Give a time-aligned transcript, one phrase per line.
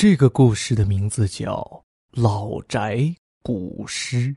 [0.00, 1.56] 这个故事的名字叫
[2.22, 3.12] 《老宅
[3.42, 4.32] 古尸》。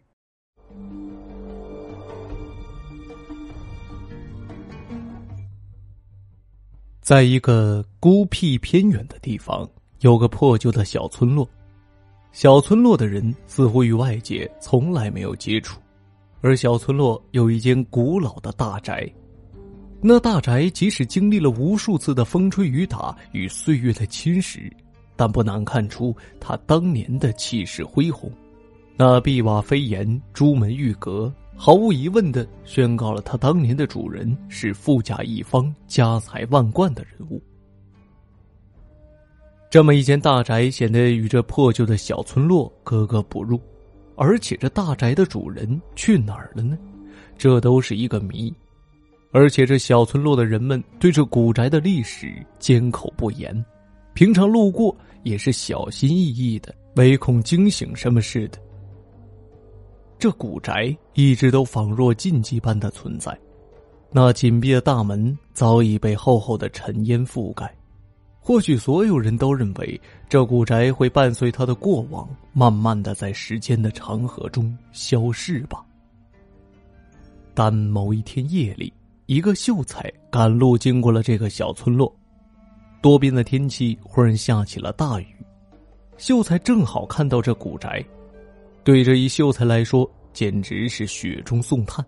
[7.00, 11.48] 在一个孤僻偏远的地方，有个破旧的小村落。
[12.32, 15.80] 小村落的人似乎与外界从来没有接触，
[16.42, 19.08] 而小村落有一间古老的大宅。
[20.02, 24.68] 那大宅即使经历了无数次的风吹雨打与岁月的侵蚀，
[25.22, 28.32] 但不难看出他当年的气势恢宏。
[28.98, 31.32] 那碧瓦飞檐、朱门玉阁。
[31.56, 37.40] 毫无疑问的宣告了他当年的主人是富甲一方、家财万贯的人物。
[39.70, 43.62] 这么一间大宅显得与这破旧的小村落格格不入，
[44.16, 46.76] 而且这大宅的主人去哪儿了呢？
[47.38, 48.52] 这都是一个谜。
[49.32, 53.64] 而且这小村落的人们对这古宅的历史缄口不言，
[54.14, 58.60] 平常路过也是小心翼翼的，唯恐惊醒什么似的。
[60.20, 63.36] 这古宅一直都仿若禁忌般的存在，
[64.12, 67.74] 那紧闭的大门早已被厚厚的尘烟覆盖。
[68.44, 75.86] 或许所有人都认为这古宅会伴随他的过往，慢慢的在时间的长河中消逝吧。
[77.54, 78.92] 但某一天夜里，
[79.28, 82.14] 一个秀才赶路经过了这个小村落，
[83.02, 85.26] 多变的天气忽然下起了大雨，
[86.18, 88.04] 秀才正好看到这古宅。
[88.84, 92.06] 对这一秀才来说，简直是雪中送炭。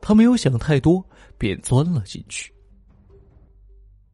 [0.00, 1.04] 他没有想太多，
[1.36, 2.52] 便钻了进去。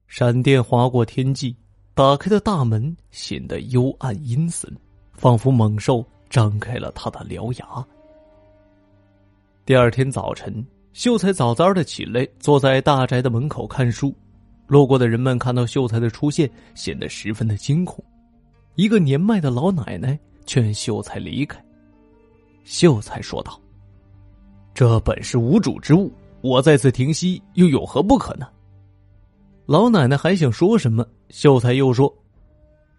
[0.06, 1.56] 闪电划过天际，
[1.94, 4.70] 打开的大门显得幽暗阴森，
[5.14, 7.86] 仿佛猛兽张开了他的獠牙。
[9.64, 14.14] 第二天早晨，秀才早早的起来，坐在大宅的门口看书。
[14.67, 18.03] 路过的人们看到秀才的出现，显得十分的惊恐。
[18.77, 21.62] 一个年迈的老奶奶劝秀才离开。
[22.64, 23.61] 秀才说道
[24.74, 26.11] ：“这本是无主之物，
[26.41, 28.48] 我在此停息又有何不可呢？”
[29.67, 32.13] 老奶奶还想说什么，秀才又说：“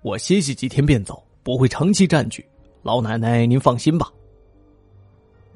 [0.02, 2.46] 我歇息几天便走，不会长期占据。
[2.84, 4.12] 老奶奶，您放心吧。”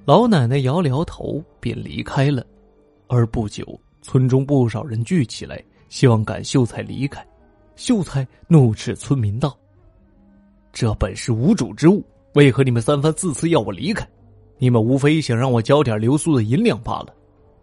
[0.06, 2.46] 老奶奶摇了摇头，便离开了。
[3.08, 7.26] 而不久，村中不少人聚起来，希望赶秀才离开。
[7.76, 9.58] 秀才怒斥村民道
[10.72, 12.04] ：“这本是无主之物。”
[12.36, 14.08] 为何你们三番四次要我离开？
[14.60, 17.08] 你们无非想让我交点留宿的银两罢了。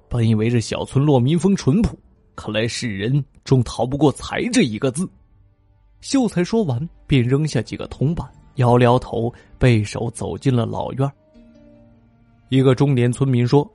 [0.08, 1.96] 本以为这小村落民风淳朴，
[2.34, 5.08] 看来世人终逃不过财这一个字。
[6.00, 8.26] 秀才说完，便扔下几个铜板，
[8.56, 11.10] 摇摇头，背手走进了老院。
[12.48, 13.68] 一个中年村民说：“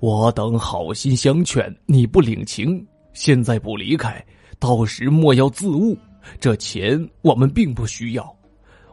[0.00, 2.86] 我等好心相劝，你不领情，
[3.16, 4.24] 现在不离开，
[4.58, 5.96] 到时莫要自误。
[6.38, 8.36] 这钱我们并不需要，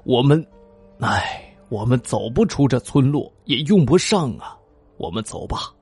[0.03, 0.43] 我们。”
[0.99, 4.57] 唉，我们走不出这村落，也用不上啊。
[4.95, 5.73] 我们走吧。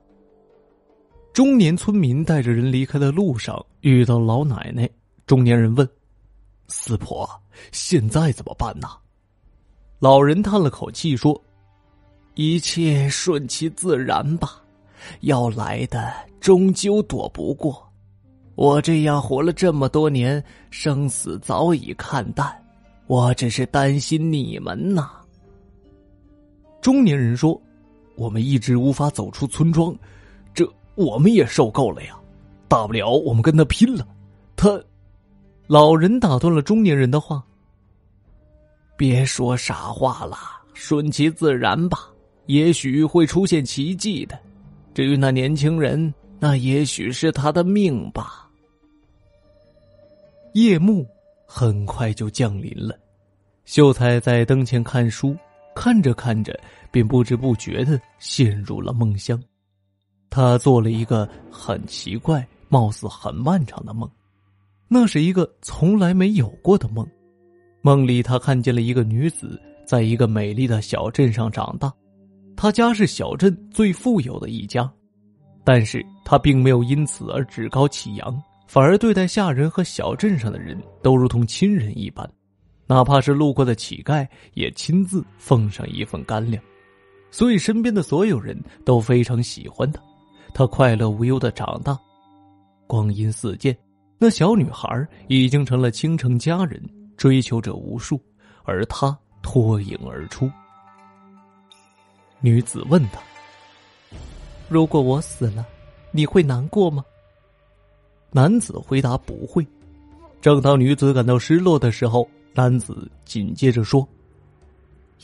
[1.32, 4.88] 中年村民带着人离开的路上，遇到老奶奶。
[5.26, 5.88] 中年人问
[6.66, 7.28] ：“四婆，
[7.70, 8.88] 现在怎么办呢？”
[10.00, 11.40] 老人叹了口气说
[12.34, 14.60] ：“一切顺其自然吧，
[15.20, 17.91] 要来的终究躲不过。
[18.54, 22.52] 我这样活了这么多年，生死早已看淡。”
[23.08, 25.10] 我只是担心你们呐。
[26.80, 27.60] 中年人说
[28.16, 29.94] ：“我们一直无法走出村庄，
[30.54, 32.16] 这我们也受够了呀。
[32.68, 34.06] 大不了我们跟他拼了。”
[34.56, 34.82] 他，
[35.66, 37.42] 老人打断了中年人的话
[38.96, 40.38] ：“别说傻话了，
[40.72, 42.08] 顺其自然吧。
[42.46, 44.38] 也许会出现奇迹的。
[44.94, 48.38] 至于那年轻人，那也许是他的命吧。”
[50.54, 51.06] 夜幕
[51.46, 52.98] 很快就降临了。
[53.64, 55.36] 秀才在灯前看书，
[55.74, 56.58] 看着看着，
[56.90, 59.40] 便不知不觉的陷入了梦乡。
[60.28, 64.10] 他做了一个很奇怪、貌似很漫长的梦，
[64.88, 67.06] 那是一个从来没有过的梦。
[67.82, 71.92] 梦里，他看见了一个女子，在一个美丽的小镇上长大，
[72.56, 74.90] 他家是小镇最富有的一家，
[75.64, 78.42] 但是他并没有因此而趾高气扬，
[78.72, 82.26] 反而对待下人和小镇上的人都如同亲人一般。
[82.86, 86.62] 哪怕是路过的乞丐，也亲自奉上一份干粮，
[87.30, 90.02] 所以身边的所有人都非常喜欢他。
[90.54, 92.00] 他快乐无忧的长大，
[92.86, 93.76] 光阴似箭，
[94.16, 96.82] 那小女孩已经成了倾城佳人，
[97.14, 98.18] 追求者无数，
[98.64, 100.50] 而他脱颖而出。
[102.40, 103.20] 女子问他
[104.70, 105.62] ：“如果我死了，
[106.10, 107.04] 你会难过吗？”
[108.32, 109.64] 男子回答：“不会。”
[110.40, 114.08] 正当女子感到失落的时候，男子紧接着说：“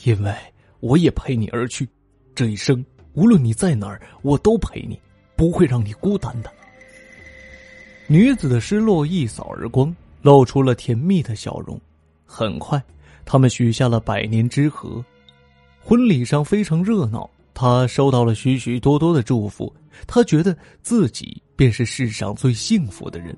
[0.05, 0.33] 因为
[0.79, 1.89] 我也陪你而去，
[2.33, 4.97] 这一生无论你在哪儿，我都陪你，
[5.35, 6.49] 不会让你孤单的。”
[8.07, 11.79] 女子的失落一扫而光，露出了甜蜜的笑容。
[12.25, 12.81] 很快，
[13.25, 15.03] 他们许下了百年之合。
[15.81, 19.73] 婚礼上非常热闹，他收到了许许多多的祝福，
[20.07, 23.35] 他觉得自己便是世上最幸福的人。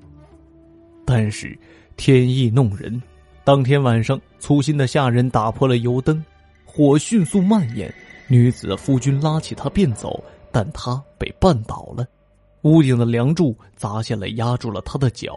[1.04, 1.58] 但是，
[1.96, 3.02] 天意弄人。
[3.42, 6.24] 当天晚上，粗心的下人打破了油灯，
[6.64, 7.92] 火迅速蔓延。
[8.28, 10.22] 女子夫君拉起她便走，
[10.52, 12.06] 但她被绊倒了，
[12.62, 15.34] 屋顶的梁柱砸下来，压住了她的脚。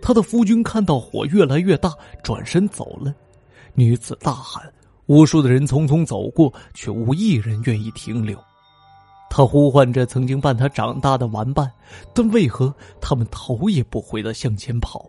[0.00, 1.92] 她的夫君看到火越来越大，
[2.22, 3.12] 转身走了。
[3.74, 4.72] 女子大喊，
[5.06, 8.38] 无数的人匆匆走过，却无一人愿意停留。
[9.34, 11.72] 她呼唤着曾经伴她长大的玩伴，
[12.12, 15.08] 但为何他们头也不回的向前跑？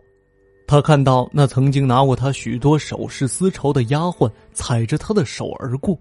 [0.66, 5.98] 他看到那曾经拿过他许多首饰丝绸的丫鬟踩着他的手而过，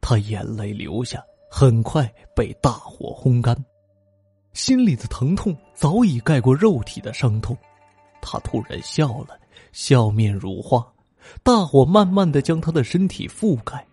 [0.00, 3.54] 他眼泪流下，很快被大火烘干，
[4.54, 7.54] 心里的疼痛早已盖过肉体的伤痛。
[8.22, 9.38] 他突然笑了，
[9.72, 10.82] 笑面如花，
[11.42, 13.86] 大火慢慢的将他的身体覆盖，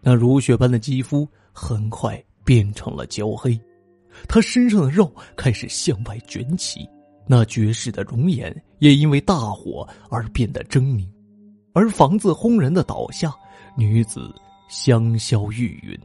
[0.00, 3.60] 那如雪般的肌肤很快变成了焦黑，
[4.26, 6.80] 他身上的肉开始向外卷起。
[7.26, 11.06] 那绝世的容颜也因为大火而变得狰狞，
[11.74, 13.34] 而房子轰然的倒下，
[13.76, 14.34] 女子
[14.70, 16.00] 香消玉殒。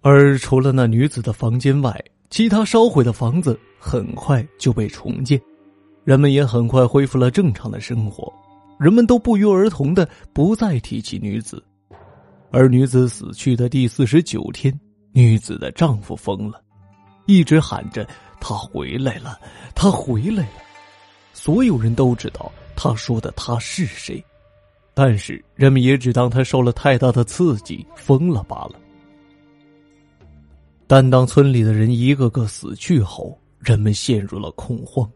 [0.00, 5.40] 而除了那女子的房间外，其他烧毁的房子很快就被重建，
[6.02, 8.32] 人们也很快恢复了正常的生活，
[8.80, 11.64] 人们都不约而同的不再提起女子。
[12.52, 14.78] 而女子死去的第四十九天，
[15.12, 16.62] 女子的丈夫疯了。
[17.24, 18.06] 一直喊着
[18.38, 19.40] “他回来了，
[19.74, 20.62] 他回来了”，
[21.32, 24.22] 所有人都知道他说的他是谁，
[24.92, 28.72] 但是人们也只当他受了太大的刺激疯了罢了。
[30.86, 35.10] 但当村里的人一个个死去后，人们陷入了恐慌。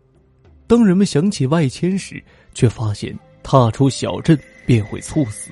[0.66, 2.22] 当人们想起外迁时，
[2.54, 5.50] 却发现踏出小镇便会猝死，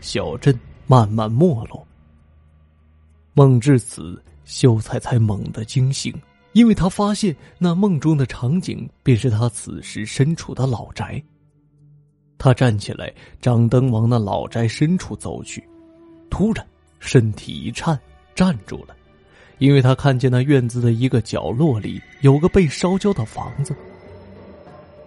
[0.00, 1.86] 小镇慢慢没落。
[3.34, 4.20] 梦至此。
[4.48, 6.10] 秀才才猛地惊醒，
[6.54, 11.22] 因为他发现那梦中的场景便是他此时身处的老宅。
[12.38, 13.12] 他站起来，
[13.42, 15.62] 掌灯往那老宅深处走去，
[16.30, 16.66] 突然
[16.98, 18.00] 身体一颤，
[18.34, 18.96] 站住了，
[19.58, 23.76] 因为他看见那院子的一个角落里有个被烧焦的房子。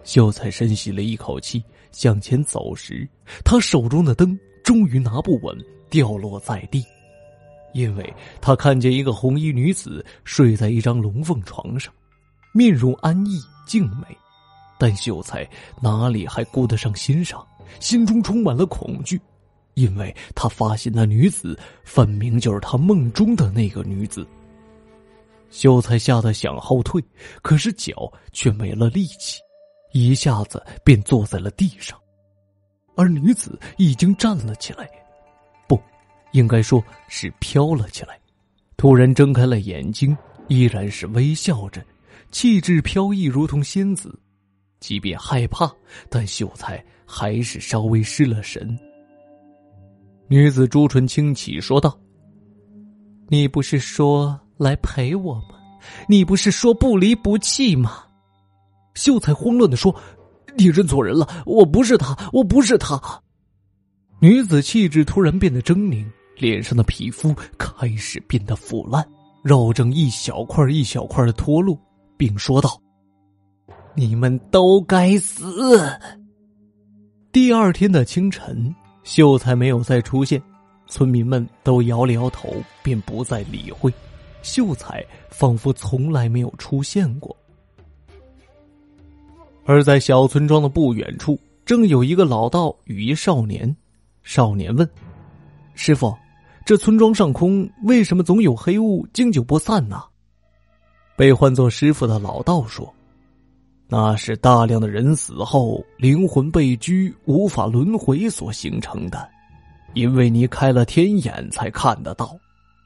[0.03, 3.09] 秀才深吸了一口气，向前走时，
[3.43, 5.57] 他手中的灯终于拿不稳，
[5.89, 6.83] 掉落在地。
[7.73, 11.93] 因为他看见一个红衣女子睡在一张龙凤床上，
[12.53, 14.07] 面容安逸静美，
[14.77, 15.49] 但秀才
[15.81, 17.47] 哪里还顾得上欣赏，
[17.79, 19.17] 心中充满了恐惧，
[19.75, 24.27] 因为他发现那女子分明就是他梦中的那个女子。
[25.49, 27.01] 秀才吓得想后退，
[27.41, 29.39] 可是脚却没了力气，
[29.93, 31.97] 一下子便坐在了地上，
[33.01, 34.87] 而女子已经站了起来。
[35.67, 35.81] 不
[36.33, 38.19] 应该说是飘了起来，
[38.77, 40.15] 突然睁开了眼睛，
[40.47, 41.83] 依然是微笑着，
[42.29, 44.15] 气质飘逸，如同仙子。
[44.79, 45.71] 即便害怕，
[46.09, 48.77] 但秀才还是稍微失了神。
[50.27, 51.99] 女子朱唇轻启，说道
[53.29, 55.59] ：“你不是说来陪我吗？
[56.07, 58.03] 你不是说不离不弃吗？”
[58.93, 59.95] 秀才慌乱的说
[60.57, 62.99] ：“你认错人了，我不是他，我不是他。”
[64.19, 66.05] 女子气质突然变得狰狞。
[66.37, 69.07] 脸上的皮肤开始变得腐烂，
[69.43, 71.79] 肉正一小块一小块的脱落，
[72.17, 72.81] 并说道
[73.93, 75.77] ：“你们都该死。”
[77.31, 80.41] 第二天的清晨，秀才没有再出现，
[80.87, 83.93] 村民们都摇了摇头，便不再理会。
[84.41, 87.37] 秀才仿佛从来没有出现过。
[89.65, 93.75] 而在小村庄的不远处，正有一个老道与一少年。
[94.23, 94.89] 少年问
[95.75, 96.15] ：“师傅。”
[96.63, 100.03] 这村庄上空为什么总有黑雾，经久不散呢？
[101.17, 102.93] 被唤作师傅的老道说
[103.89, 109.27] ：“那是大量的人死后灵魂被拘，无法轮回所形成的。
[109.95, 112.37] 因为你开了天眼，才看得到。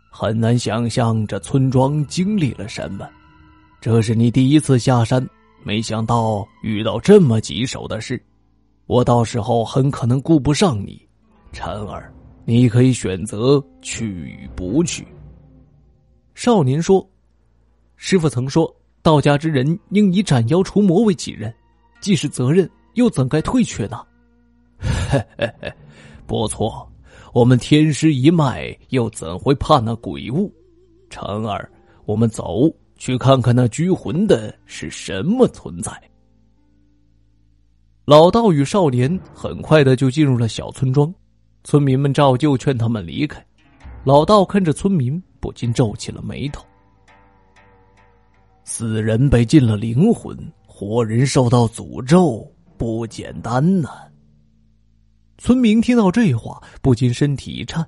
[0.09, 3.07] 很难想象这村庄经历了什么。
[3.81, 5.23] 这是你第一次下山，
[5.65, 8.23] 没想到遇到这么棘手的事。
[8.85, 11.01] 我到时候很可能顾不上你，
[11.51, 12.13] 晨儿。”
[12.47, 15.03] 你可以选择去与不去。
[16.35, 17.03] 少年说
[17.97, 21.51] ：“师傅曾说，道家之人应以斩妖除魔为己任，
[21.99, 23.99] 既是责任，又怎该退却呢？
[24.77, 25.73] 嘿嘿嘿，
[26.27, 26.87] 不错，
[27.33, 30.53] 我们天师一脉又怎会怕那鬼物？
[31.09, 31.67] 成儿，
[32.05, 32.71] 我们走
[33.05, 35.91] 去看看那拘魂的是什么存在。
[38.03, 41.13] 老道与少年很快的就进入了小村庄，
[41.63, 43.45] 村民们照旧劝他们离开。
[44.03, 46.65] 老道看着村民，不禁皱起了眉头。
[48.63, 50.35] 死人被禁了灵魂，
[50.65, 53.91] 活人受到诅咒，不简单呐。
[55.37, 57.85] 村民听到这话，不禁身体一颤。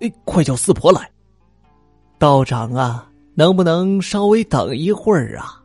[0.00, 1.10] 哎，快叫四婆来！
[2.18, 3.09] 道长啊，
[3.40, 5.64] 能不能稍微等一会儿啊？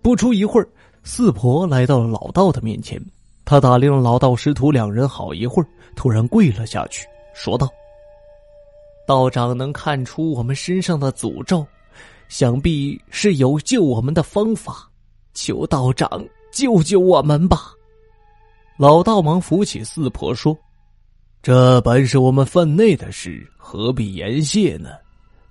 [0.00, 0.68] 不出一会儿。
[1.02, 2.96] 四婆来到了老道的面前，
[3.44, 7.68] 他打量老道师徒两人好一会儿，突然跪了下去，说道
[9.04, 11.66] ：“道长能看出我们身上的诅咒，
[12.28, 14.88] 想必是有救我们的方法，
[15.34, 17.72] 求道长救救我们吧。”
[18.78, 20.56] 老道忙扶起四婆说
[21.42, 24.90] ：“这本是我们分内的事，何必言谢呢？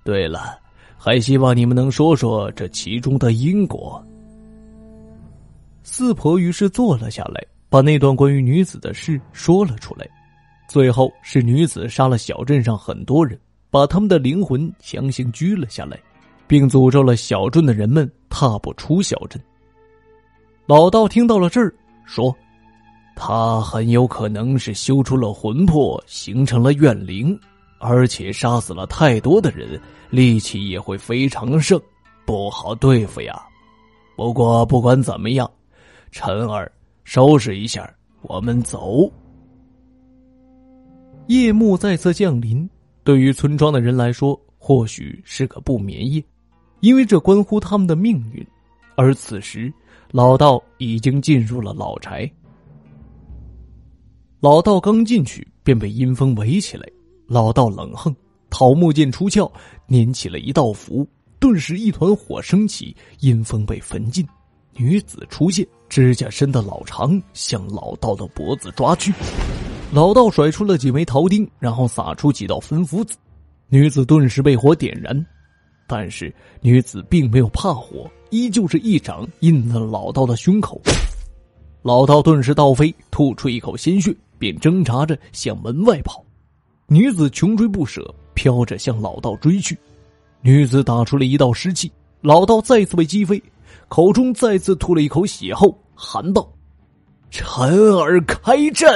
[0.02, 0.58] 对了，
[0.98, 4.04] 还希望你们能说说这其中的因果。”
[5.82, 10.06] 四婆于是坐了下来，把那段关于女子的事说了出来。
[10.68, 13.40] 最后是女子杀了小镇上很多人，
[13.70, 15.98] 把他们的灵魂强行拘了下来，
[16.46, 19.40] 并诅咒了小镇的人们踏不出小镇。
[20.66, 21.72] 老道听到了这儿，
[22.04, 22.36] 说
[23.16, 27.38] ：“他很有可能是修出了魂魄，形成了怨灵，
[27.78, 29.80] 而且杀死了太多的人，
[30.10, 31.80] 力气也会非常盛，
[32.24, 33.40] 不好对付呀。
[34.16, 35.50] 不过不管怎么样。”
[36.10, 36.72] 陈儿，
[37.04, 37.92] 收拾一下，
[38.22, 39.12] 我们走。
[41.26, 42.66] 夜幕再次降临，
[43.04, 46.24] 对于村庄的人来说，或许是个不眠夜，
[46.80, 48.44] 因为这关乎他们的命运。
[48.96, 49.70] 而此时，
[50.10, 52.28] 老道已经进入了老宅。
[54.40, 56.88] 老道刚进去，便被阴风围起来。
[57.28, 58.14] 老道冷哼，
[58.48, 59.52] 桃木剑出鞘，
[59.86, 61.06] 捻起了一道符，
[61.38, 64.26] 顿时一团火升起，阴风被焚尽。
[64.72, 69.12] 女子出现，指甲伸得老长，向老道的脖子抓去。
[69.92, 73.14] 老道甩出了几枚桃钉，然后撒出几道焚符子，
[73.68, 75.26] 女子顿时被火点燃。
[75.86, 80.80] 但是女子并没有怕火，依旧是一掌印在老道的胸口。
[81.82, 86.24] 老道顿时倒飞，吐出一口鲜血，便挣扎着向门外跑。
[86.90, 89.76] 女子穷追不舍，飘着向老道追去。
[90.40, 91.92] 女子打出了一道湿气，
[92.22, 93.42] 老道再次被击飞。
[93.88, 96.50] 口中再次吐了一口血后，喊道
[97.30, 98.88] ：“陈儿开阵！”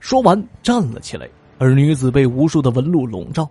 [0.00, 1.26] 说完站了起来。
[1.56, 3.48] 而女子被无数的纹路笼罩。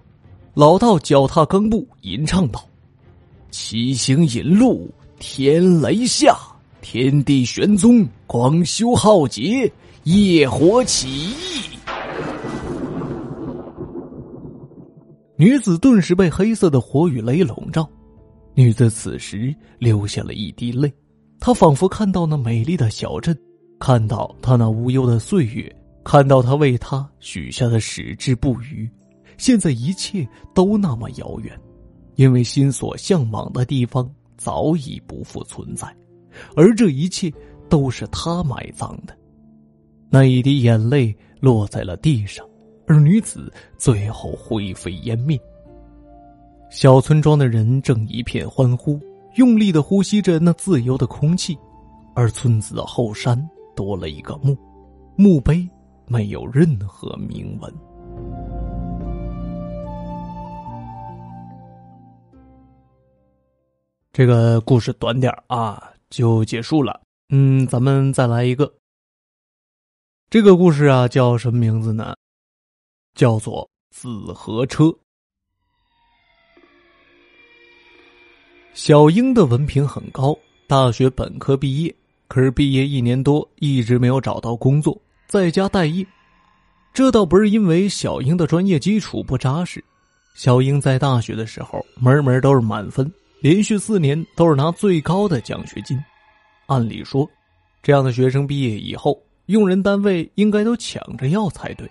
[0.54, 2.64] 老道脚踏钢步，吟唱道
[3.50, 6.38] ：“七星引路，天雷下，
[6.82, 9.72] 天地玄宗，光修浩劫，
[10.04, 11.34] 业火起。”
[15.42, 17.90] 女子顿时被黑色的火与雷笼罩。
[18.54, 20.94] 女子此时流下了一滴泪，
[21.40, 23.36] 她仿佛看到那美丽的小镇，
[23.80, 28.88] 看到她那无忧的岁月，看到她为他许下的矢志不渝。
[29.40, 31.60] 现在一切都那么遥远，
[32.18, 34.08] 因为心所向往的地方
[34.38, 35.92] 早已不复存在，
[36.56, 37.34] 而这一切
[37.68, 39.18] 都是他埋葬的。
[40.08, 42.46] 那一滴眼泪落在了地上，
[42.92, 45.40] 而女子最后灰飞烟灭。
[46.70, 49.00] 小村庄的人正一片欢呼，
[49.36, 51.58] 用力的呼吸着那自由的空气，
[52.14, 54.58] 而村子的后山多了一个墓，
[55.16, 55.66] 墓碑
[56.06, 57.74] 没有任何铭文。
[64.12, 67.00] 这个故事短点啊，就结束了。
[67.30, 68.70] 嗯，咱们再来一个。
[70.30, 72.14] 这个故事啊，叫什么名字呢？
[73.14, 74.86] 叫做《紫河车》。
[78.74, 81.94] 小英的文凭很高，大学本科毕业，
[82.28, 86.06] 可是毕业一年多一直没有找到工作，在家待业。
[86.94, 89.84] 这倒不是因为小英的专业基础不扎实，
[90.36, 95.98] 小英在大学的时候门门都是满分，连续四年都是拿最高的奖学金。
[96.68, 97.30] 按理说，
[97.84, 101.90] 这样的学生毕业以后，用人单位应该都抢着要才对。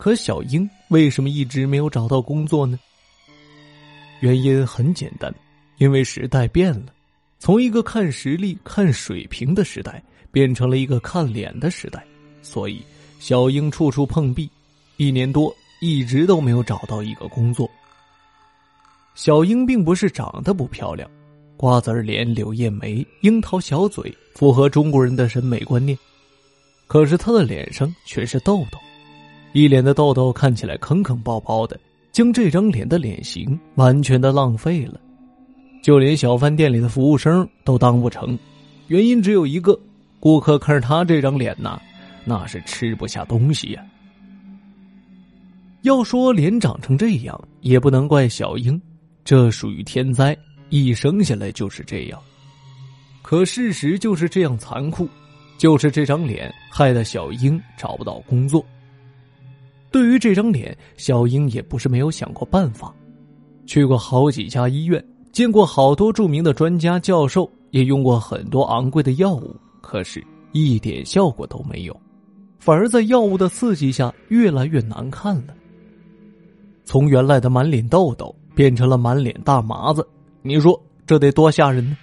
[0.00, 2.80] 可小英为什么一直没有找到工作呢？
[4.20, 5.32] 原因很简单。
[5.76, 6.86] 因为时代变了，
[7.38, 12.02] 从一个看实力、看水平的时代，变成了一个看脸的时代，
[12.42, 12.82] 所以
[13.18, 14.50] 小英处处碰壁，
[14.96, 17.70] 一年多一直都没有找到一个工作。
[19.14, 21.10] 小英并不是长得不漂亮，
[21.58, 25.98] 瓜子脸、柳叶眉、樱桃小嘴，符合中国人的审美观念，
[26.86, 28.78] 可是她的脸上却是痘痘，
[29.52, 31.78] 一脸的痘痘看起来坑坑包包的，
[32.12, 35.00] 将这张脸的脸型完全的浪费了，
[35.82, 38.38] 就连小饭店里的服务生都当不成，
[38.88, 39.78] 原因只有一个：
[40.20, 41.80] 顾客看着他这张脸呐，
[42.24, 43.84] 那是吃不下东西呀。
[45.82, 48.80] 要说脸长成这样，也不能怪小英，
[49.24, 50.36] 这属于天灾，
[50.68, 52.20] 一生下来就是这样。
[53.22, 55.08] 可事实就是这样残酷，
[55.56, 58.64] 就是这张脸害得小英找不到工作。
[59.90, 62.94] 对于这张脸，小英也不是没有想过办法，
[63.66, 72.00] 去过好几家医院，见过好多著名的专家教授，也用过很多昂贵的药物，可是一点效果都没有，
[72.58, 75.54] 反而在药物的刺激下越来越难看了。
[76.84, 80.06] 从原来的满脸痘痘变成了满脸大麻子，
[80.42, 81.96] 你说这得多吓人呢？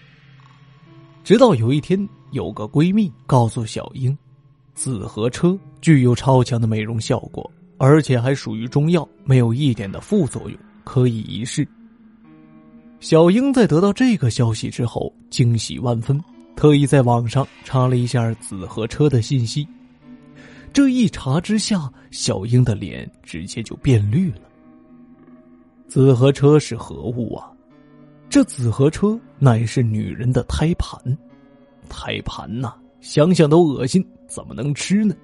[1.23, 4.17] 直到有一天，有个闺蜜告诉小英，
[4.73, 11.67] 紫河车具有超强的美容效果，而且还属于中药，没有一点的副作用，可以一试。
[12.99, 16.19] 小英在得到这个消息之后，惊喜万分，
[16.55, 19.67] 特意在网上查了一下紫河车的信息。
[20.73, 24.41] 这一查之下，小英的脸直接就变绿了。
[25.87, 27.51] 紫河车是何物啊？
[28.29, 30.99] 这紫河车乃是女人的胎盘，
[31.87, 35.15] 胎盘呐，想想都恶心，怎么能吃呢？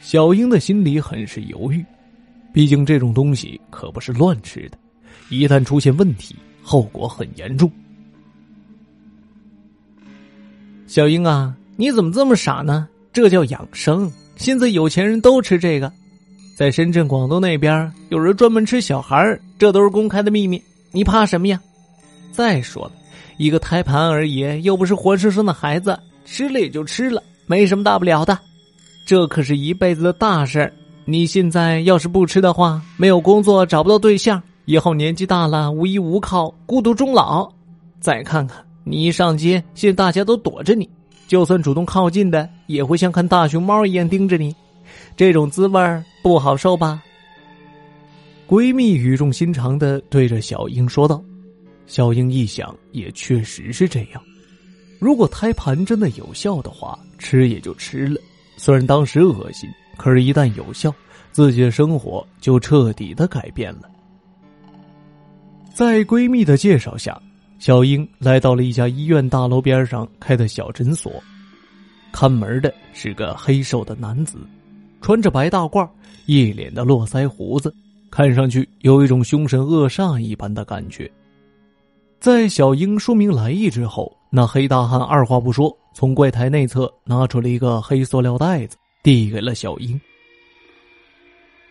[0.00, 1.84] 小英的心里很是犹豫，
[2.52, 4.78] 毕竟这种东西可不是乱吃的，
[5.30, 7.70] 一旦出现问题，后果很严重。
[10.86, 12.88] 小英啊，你怎么这么傻呢？
[13.12, 15.92] 这叫养生，现在有钱人都吃这个。
[16.56, 20.62] 在深圳、广东那边，有人专门吃小孩这都是公开的秘密。
[20.92, 21.60] 你怕什么呀？
[22.30, 22.92] 再说了，
[23.36, 28.38] 一个胎盘而已，又不是活生生的孩子，吃了也就吃了，没什么大不了的。
[29.06, 30.70] 这可是一辈子的大事
[31.04, 37.48] 你现在要是不吃的话，没有工作，找不到对象，以后年纪大了，无依无靠，孤独终老。
[38.00, 40.90] 再看看你一上街，现在大家都躲着你，
[41.28, 44.52] 就算主动靠近的，也会像看大熊猫一样盯着你。
[45.16, 47.00] 这种滋味不好受吧？
[48.48, 51.22] 闺蜜语重心长的对着小英说道。
[51.86, 54.20] 小英一想，也确实是这样。
[54.98, 58.20] 如果胎盘真的有效的话，吃也就吃了。
[58.56, 60.92] 虽然当时恶心，可是，一旦有效，
[61.30, 63.82] 自己的生活就彻底的改变了。
[65.72, 67.20] 在闺蜜的介绍下，
[67.58, 71.12] 小英来到了一家医院大楼边上开的小诊所。
[72.12, 74.38] 看门的是个黑瘦的男子。
[75.02, 75.88] 穿着白大褂，
[76.24, 77.72] 一脸的络腮胡子，
[78.10, 81.08] 看上去有一种凶神恶煞一般的感觉。
[82.18, 89.98] 在小英说明来意之后，那黑大汉二话不说，从柜台内侧拿出了一个黑塑料袋子，递给了小英。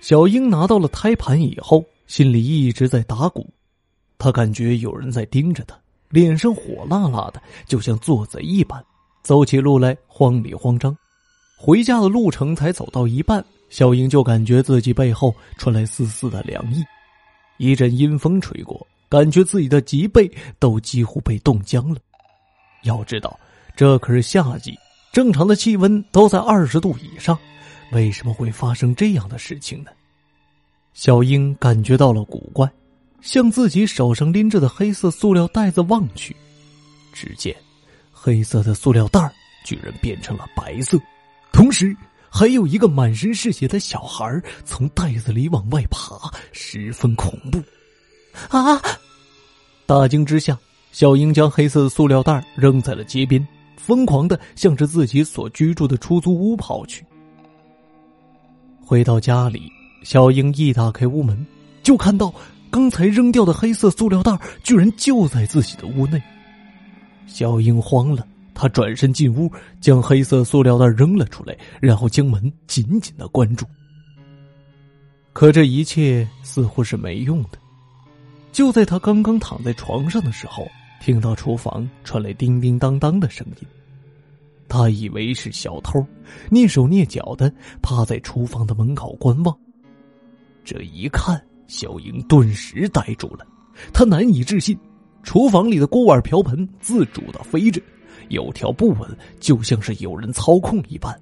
[0.02, 3.48] 小英拿到了胎盘以后，心里一直在打鼓，
[4.18, 8.84] 他感觉有人在盯着他，脸上火辣辣的，就像做贼一般，
[9.22, 10.98] 走起路来慌里慌张。
[11.56, 16.84] 回家的路程才走到一半，小英就感觉自己背后传来丝丝的凉意，
[17.60, 22.00] 一阵阴风吹过，感觉自己的脊背都几乎被冻僵了。
[22.86, 23.40] 要知道，
[23.76, 24.78] 这可是夏季，
[25.12, 27.38] 正常的气温都在二十度以上，
[27.92, 29.92] 为什么会发生这样的事情呢？
[30.94, 32.72] 小英感觉到了古怪，
[33.22, 36.34] 向自己手上拎着的黑色塑料袋子望去，
[37.12, 37.54] 只见
[38.14, 39.30] 黑色的塑料袋
[39.66, 40.98] 居然变成了白色。
[41.52, 41.94] 同时，
[42.30, 47.62] 还有一个满身是血的小孩从袋子里往外爬，十分恐怖。
[48.50, 48.82] 啊！
[49.86, 50.58] 大惊之下，
[50.92, 53.46] 小英将黑色的塑料袋扔在了街边，
[53.78, 57.06] 疯狂的向着自己所居住的出租屋跑去。
[58.84, 59.72] 回到家里，
[60.04, 61.46] 小英一打开屋门，
[61.84, 62.34] 就看到
[62.70, 66.22] 刚才扔掉的黑色塑料袋居然就在自己的屋内。
[67.26, 68.26] 小英慌了。
[68.58, 73.66] 她转身进屋，将黑色塑料袋扔了出来，然后将门紧紧的关住。
[75.34, 77.60] 可这一切似乎是没用的。
[78.54, 80.66] 就在他刚刚躺在床上的时候，
[81.00, 83.68] 听到厨房传来叮叮当当的声音。
[84.68, 86.04] 他以为是小偷，
[86.50, 89.56] 蹑手蹑脚的趴在厨房的门口观望。
[90.64, 93.46] 这一看，小英顿时呆住了，
[93.94, 94.76] 他难以置信，
[95.22, 97.80] 厨房里的锅碗瓢盆自主的飞着。
[98.30, 101.16] 有条不紊，就像是有人操控一般。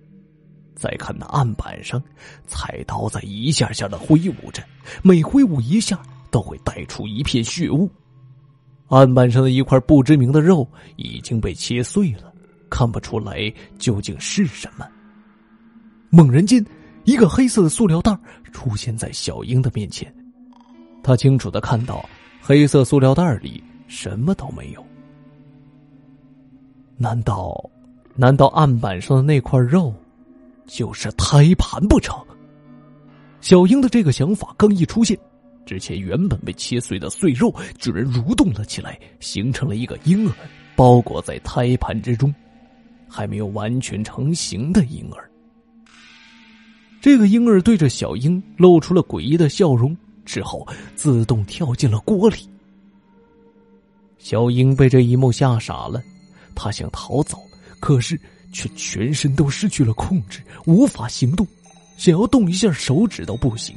[0.73, 2.01] 再看那案板上，
[2.47, 4.63] 菜刀在一下下的挥舞着，
[5.01, 7.89] 每挥舞一下都会带出一片血雾。
[8.93, 12.32] 案板上的一块不知名的肉已经被切碎了，
[12.69, 14.88] 看不出来究竟是什么。
[16.10, 16.63] 猛然间，
[17.03, 18.15] 一个黑色的塑料袋
[18.51, 20.13] 出现在小英的面前。
[21.01, 22.08] 他清楚的看到，
[22.41, 24.86] 黑色塑料袋里什么都没有。
[26.95, 27.69] 难道，
[28.15, 29.93] 难道案板上的那块肉，
[30.67, 32.15] 就是胎盘不成？
[33.41, 35.17] 小英的这个想法刚一出现，
[35.65, 40.34] 之前原本被切碎的碎肉居然蠕动了起来，形成了一个婴儿，
[40.76, 42.34] 包裹在胎盘之中。
[43.15, 45.30] 还没有完全成型的婴儿，
[46.99, 49.95] 这个婴儿对着小英露出了诡异的笑容，
[50.26, 52.38] 之后自动跳进了锅里。
[54.17, 56.02] 小英被这一幕吓傻了，
[56.56, 57.38] 她想逃走，
[57.80, 58.19] 可是
[58.52, 61.45] 却全身都失去了控制，无法行动，
[61.97, 63.76] 想要动一下手指都不行，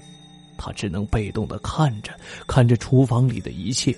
[0.56, 2.12] 他只能被动的看着，
[2.46, 3.96] 看着厨房里的一切。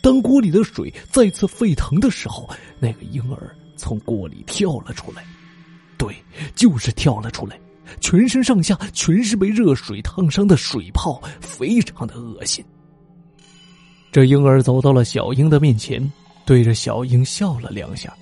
[0.00, 2.48] 当锅里的水再次沸腾的时候，
[2.78, 3.54] 那个婴儿。
[3.80, 5.24] 从锅里跳了出来，
[5.96, 6.12] 对，
[6.56, 7.56] 就是跳了出来，
[8.00, 12.64] 全身上下全是被热水烫伤的水泡，非常的恶心。
[14.10, 16.12] 这婴儿走到了小英的面前，
[16.44, 18.12] 对着小英笑了两下，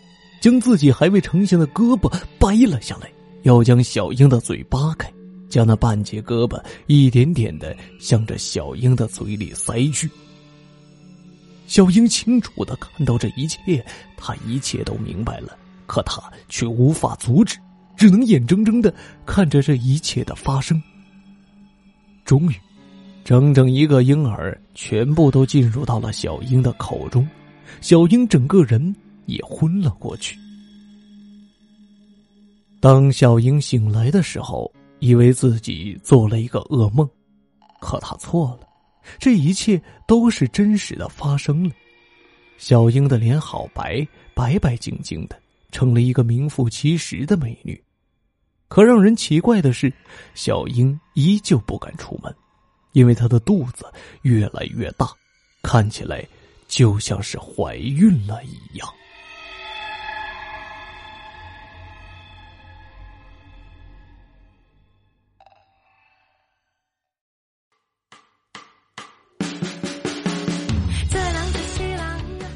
[0.42, 3.10] 将自己还未成型的胳膊掰了下来，
[3.44, 5.10] 要将小英的嘴扒开，
[5.48, 10.10] 将那半截胳膊一点点的向着小英的嘴里塞去。
[11.66, 13.84] 小英清楚的看到这一切，
[14.16, 15.56] 他一切都明白了，
[15.86, 17.58] 可他却无法阻止，
[17.96, 20.80] 只能眼睁睁的看着这一切的发生。
[22.24, 22.54] 终于，
[23.24, 27.28] 整整一个婴儿全部都进入到了小英的口中，
[27.80, 28.94] 小英整个人
[29.26, 30.38] 也昏了过去。
[32.78, 37.08] 当小英醒来的时候，以为自己做了一个噩梦，
[37.80, 38.68] 可他错了。
[39.18, 41.74] 这一切都是真实的发生了，
[42.58, 47.80] 小英的脸好白，白白净净的，成了一个名副其实的美女。
[48.68, 49.92] 可让人奇怪的是，
[50.34, 52.34] 小英依旧不敢出门，
[52.92, 53.86] 因为她的肚子
[54.22, 55.08] 越来越大，
[55.62, 56.26] 看起来
[56.66, 58.88] 就像是怀孕了一样。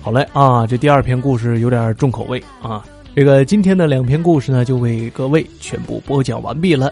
[0.02, 2.84] 好嘞啊，这第二篇故事有点重口味啊。
[3.14, 6.90] 这个今天的两篇故事呢，就为各位全部播讲完毕了，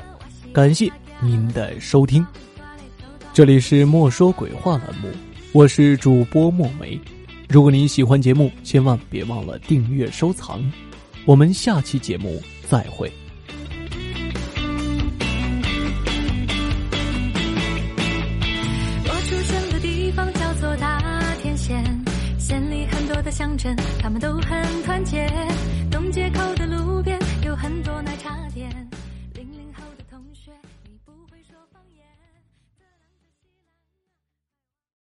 [0.53, 2.25] 感谢您的收听。
[3.33, 5.09] 这里是莫说鬼话栏目，
[5.53, 7.01] 我是主播墨梅。
[7.49, 10.61] 如果您喜欢节目，千万别忘了订阅收藏。
[11.25, 13.11] 我们下期节目再会。
[24.09, 25.48] 他们都很团结。